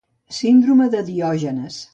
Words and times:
Síndrome 0.37 0.89
de 0.95 1.05
Diògenes. 1.13 1.83